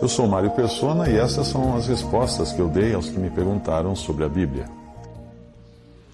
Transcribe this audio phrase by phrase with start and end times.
[0.00, 3.30] Eu sou Mário Persona e essas são as respostas que eu dei aos que me
[3.30, 4.66] perguntaram sobre a Bíblia.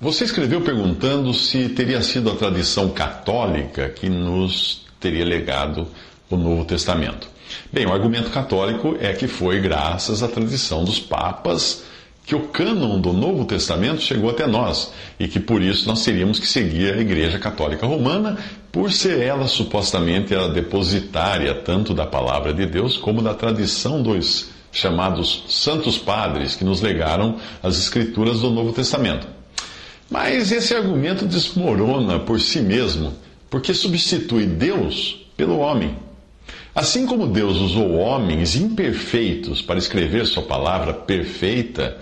[0.00, 5.86] Você escreveu perguntando se teria sido a tradição católica que nos teria legado
[6.30, 7.28] o Novo Testamento.
[7.72, 11.84] Bem, o argumento católico é que foi graças à tradição dos papas
[12.24, 16.38] que o cânon do Novo Testamento chegou até nós e que por isso nós teríamos
[16.38, 18.38] que seguir a Igreja Católica Romana,
[18.70, 24.50] por ser ela supostamente a depositária tanto da palavra de Deus como da tradição dos
[24.70, 29.26] chamados Santos Padres que nos legaram as Escrituras do Novo Testamento.
[30.08, 33.14] Mas esse argumento desmorona por si mesmo,
[33.50, 35.96] porque substitui Deus pelo homem.
[36.74, 41.98] Assim como Deus usou homens imperfeitos para escrever sua palavra perfeita,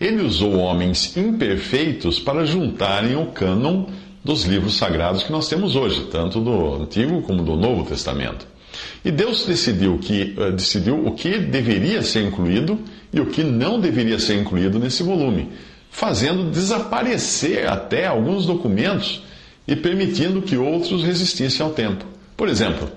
[0.00, 3.86] ele usou homens imperfeitos para juntarem o cânon
[4.24, 8.46] dos livros sagrados que nós temos hoje, tanto do Antigo como do Novo Testamento.
[9.04, 12.78] E Deus decidiu, que, uh, decidiu o que deveria ser incluído
[13.12, 15.50] e o que não deveria ser incluído nesse volume,
[15.90, 19.22] fazendo desaparecer até alguns documentos
[19.68, 22.06] e permitindo que outros resistissem ao tempo.
[22.36, 22.90] Por exemplo,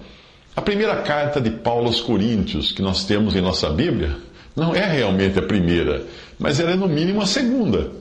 [0.58, 4.18] a primeira carta de Paulo aos Coríntios que nós temos em nossa Bíblia
[4.56, 6.04] não é realmente a primeira,
[6.40, 7.92] mas ela é no mínimo a segunda.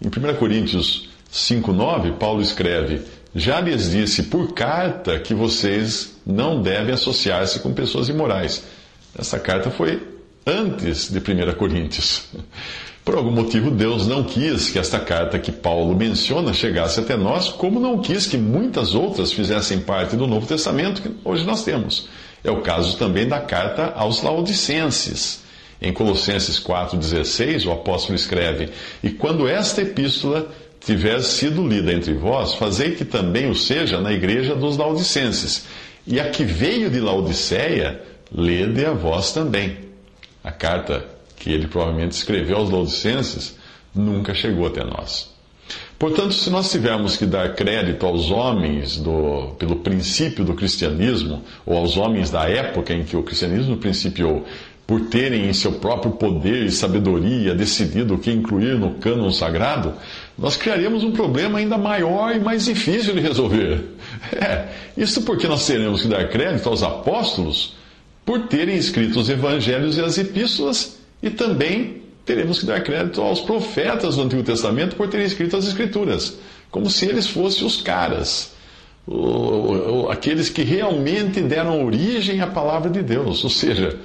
[0.00, 3.02] Em 1 Coríntios 5,9, Paulo escreve:
[3.34, 8.62] Já lhes disse por carta que vocês não devem associar-se com pessoas imorais.
[9.18, 10.00] Essa carta foi
[10.46, 12.28] antes de 1 Coríntios.
[13.04, 17.50] Por algum motivo, Deus não quis que esta carta que Paulo menciona chegasse até nós,
[17.50, 22.08] como não quis que muitas outras fizessem parte do Novo Testamento que hoje nós temos.
[22.42, 25.44] É o caso também da carta aos Laodicenses.
[25.82, 28.70] Em Colossenses 4,16, o apóstolo escreve:
[29.02, 30.48] E quando esta epístola
[30.80, 35.66] tiver sido lida entre vós, fazei que também o seja na igreja dos Laodicenses.
[36.06, 38.00] E a que veio de Laodiceia,
[38.32, 39.76] lede a vós também.
[40.42, 43.56] A carta que ele provavelmente escreveu aos Laodicenses,
[43.94, 45.32] nunca chegou até nós.
[45.98, 51.78] Portanto, se nós tivermos que dar crédito aos homens do, pelo princípio do cristianismo, ou
[51.78, 54.44] aos homens da época em que o cristianismo principiou,
[54.86, 59.94] por terem em seu próprio poder e sabedoria decidido o que incluir no cânon sagrado,
[60.36, 63.84] nós criaríamos um problema ainda maior e mais difícil de resolver.
[64.32, 67.74] É, isso porque nós teremos que dar crédito aos apóstolos
[68.24, 73.40] por terem escrito os evangelhos e as epístolas e também teremos que dar crédito aos
[73.40, 76.38] profetas do Antigo Testamento por terem escrito as Escrituras,
[76.70, 78.52] como se eles fossem os caras,
[80.10, 83.42] aqueles que realmente deram origem à palavra de Deus.
[83.42, 83.98] Ou seja,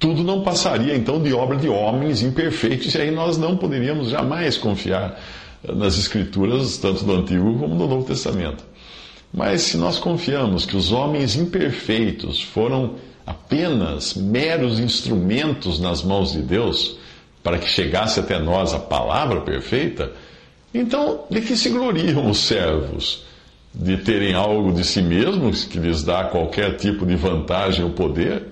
[0.00, 4.56] tudo não passaria então de obra de homens imperfeitos, e aí nós não poderíamos jamais
[4.56, 5.20] confiar
[5.62, 8.64] nas Escrituras, tanto do Antigo como do Novo Testamento.
[9.32, 12.94] Mas se nós confiamos que os homens imperfeitos foram
[13.26, 16.98] apenas meros instrumentos nas mãos de Deus
[17.42, 20.12] para que chegasse até nós a palavra perfeita,
[20.72, 23.22] então de que se gloriam os servos?
[23.72, 28.44] De terem algo de si mesmos que lhes dá qualquer tipo de vantagem ou poder?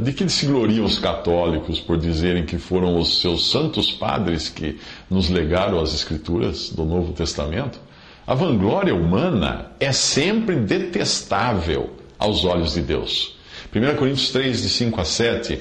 [0.00, 4.78] De que se gloriam os católicos por dizerem que foram os seus santos padres que
[5.10, 7.80] nos legaram as Escrituras do Novo Testamento?
[8.26, 13.36] A vanglória humana é sempre detestável aos olhos de Deus.
[13.74, 15.58] 1 Coríntios 3, de 5 a 7.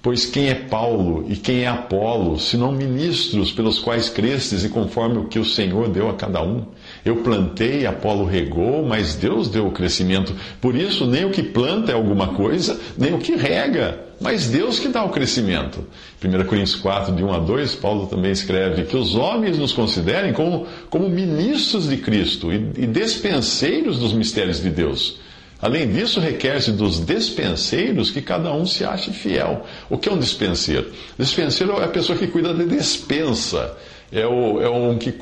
[0.00, 5.18] Pois quem é Paulo e quem é Apolo, senão ministros pelos quais crestes e conforme
[5.18, 6.64] o que o Senhor deu a cada um?
[7.04, 10.34] Eu plantei, Apolo regou, mas Deus deu o crescimento.
[10.60, 14.80] Por isso, nem o que planta é alguma coisa, nem o que rega, mas Deus
[14.80, 15.86] que dá o crescimento.
[16.24, 20.32] 1 Coríntios 4, de 1 a 2, Paulo também escreve que os homens nos considerem
[20.32, 25.20] como, como ministros de Cristo e, e despenseiros dos mistérios de Deus.
[25.62, 29.64] Além disso, requer-se dos despenseiros que cada um se ache fiel.
[29.88, 30.90] O que é um dispenseiro?
[31.16, 33.76] Dispenseiro é a pessoa que cuida da despensa,
[34.10, 35.12] é o, é um que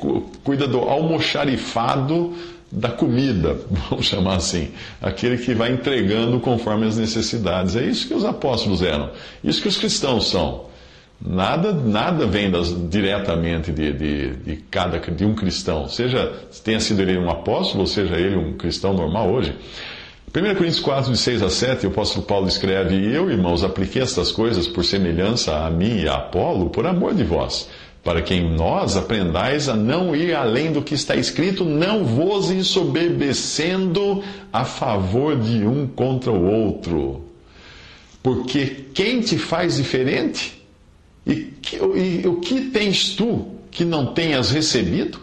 [0.43, 2.33] cuida do almoxarifado
[2.71, 3.59] da comida,
[3.89, 7.75] vamos chamar assim, aquele que vai entregando conforme as necessidades.
[7.75, 9.11] É isso que os apóstolos eram,
[9.43, 10.71] isso que os cristãos são.
[11.23, 16.33] Nada, nada vem das, diretamente de, de, de, cada, de um cristão, seja
[16.63, 19.53] tenha sido ele um apóstolo, ou seja ele um cristão normal hoje.
[20.33, 24.31] 1 Coríntios 4, de 6 a 7, o apóstolo Paulo escreve: Eu, irmãos, apliquei estas
[24.31, 27.67] coisas por semelhança a mim e a Apolo, por amor de vós,
[28.01, 32.49] para que em nós aprendais a não ir além do que está escrito, não vos
[32.49, 34.23] ensoberbecendo
[34.53, 37.25] a favor de um contra o outro.
[38.23, 40.63] Porque quem te faz diferente?
[41.27, 41.53] E,
[41.93, 45.19] e o que tens tu que não tenhas recebido?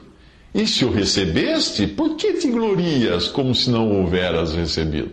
[0.55, 5.11] E se o recebeste, por que te glorias como se não o houveras recebido?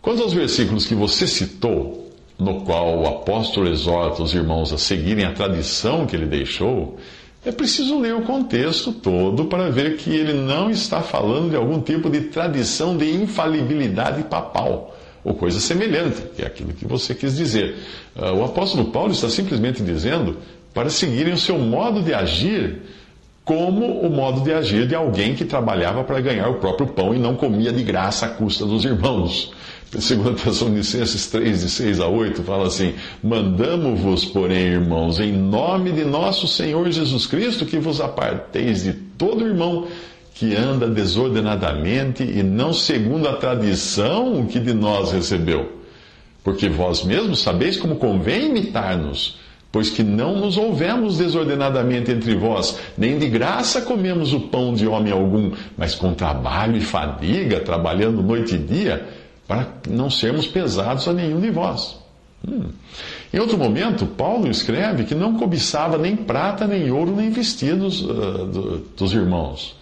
[0.00, 5.24] Quanto aos versículos que você citou, no qual o apóstolo exorta os irmãos a seguirem
[5.24, 6.98] a tradição que ele deixou,
[7.44, 11.80] é preciso ler o contexto todo para ver que ele não está falando de algum
[11.80, 17.36] tipo de tradição de infalibilidade papal, ou coisa semelhante, que é aquilo que você quis
[17.36, 17.76] dizer.
[18.16, 20.38] Ah, o apóstolo Paulo está simplesmente dizendo
[20.74, 22.82] para seguirem o seu modo de agir
[23.46, 27.18] como o modo de agir de alguém que trabalhava para ganhar o próprio pão e
[27.18, 29.52] não comia de graça à custa dos irmãos.
[30.00, 36.04] Segundo Tessalonicenses 3, de 6 a 8, fala assim: Mandamo-vos, porém, irmãos, em nome de
[36.04, 39.86] nosso Senhor Jesus Cristo, que vos aparteis de todo irmão
[40.34, 45.72] que anda desordenadamente e não segundo a tradição que de nós recebeu.
[46.42, 49.38] Porque vós mesmos sabeis como convém imitar-nos
[49.70, 54.86] Pois que não nos houvemos desordenadamente entre vós, nem de graça comemos o pão de
[54.86, 59.06] homem algum, mas com trabalho e fadiga, trabalhando noite e dia,
[59.46, 61.98] para não sermos pesados a nenhum de vós.
[62.46, 62.70] Hum.
[63.32, 68.46] Em outro momento, Paulo escreve que não cobiçava nem prata, nem ouro, nem vestidos uh,
[68.46, 69.76] do, dos irmãos.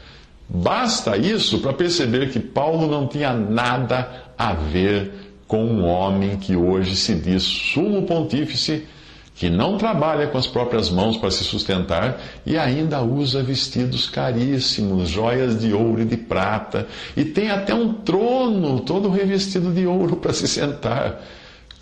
[0.48, 5.12] Basta isso para perceber que Paulo não tinha nada a ver
[5.46, 8.86] com um homem que hoje se diz sumo pontífice
[9.34, 15.08] que não trabalha com as próprias mãos para se sustentar e ainda usa vestidos caríssimos,
[15.08, 16.86] joias de ouro e de prata,
[17.16, 21.20] e tem até um trono todo revestido de ouro para se sentar.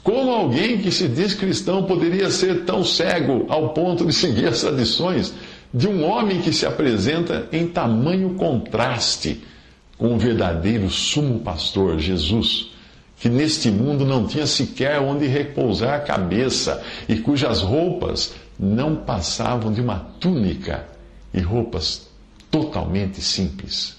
[0.03, 4.63] Como alguém que se diz cristão poderia ser tão cego ao ponto de seguir as
[4.63, 5.33] tradições
[5.73, 9.43] de um homem que se apresenta em tamanho contraste
[9.97, 12.72] com o verdadeiro sumo pastor, Jesus?
[13.23, 19.73] Que neste mundo não tinha sequer onde repousar a cabeça e cujas roupas não passavam
[19.73, 20.89] de uma túnica
[21.33, 22.09] e roupas
[22.51, 23.95] totalmente simples.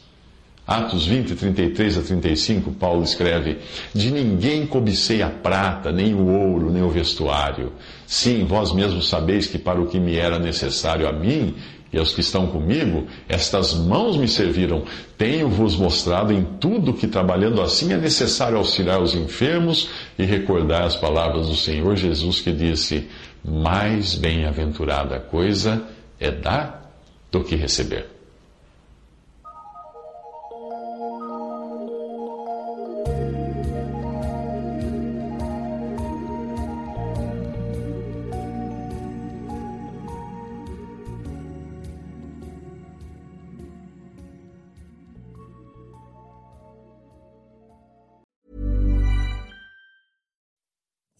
[0.68, 3.60] Atos 20, 33 a 35, Paulo escreve:
[3.94, 7.72] De ninguém cobicei a prata, nem o ouro, nem o vestuário.
[8.06, 11.56] Sim, vós mesmos sabeis que para o que me era necessário a mim
[11.94, 14.84] e aos que estão comigo, estas mãos me serviram.
[15.16, 20.95] Tenho-vos mostrado em tudo que, trabalhando assim, é necessário auxiliar os enfermos e recordar as
[20.95, 23.07] palavras do Senhor Jesus que disse:
[23.45, 25.84] Mais bem-aventurada coisa
[26.19, 26.92] é dar
[27.31, 28.07] do que receber.